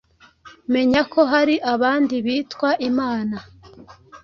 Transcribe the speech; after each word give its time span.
menya 0.73 1.01
ko 1.11 1.21
hari 1.31 1.55
abandi 1.73 2.15
bitwa 2.25 2.69
imana. 2.89 3.37